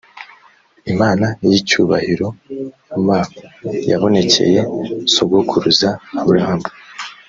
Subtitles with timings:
[0.93, 2.35] imana y icyubahirom
[3.89, 4.59] yabonekeye
[5.13, 5.89] sogokuruza
[6.19, 6.67] aburahamu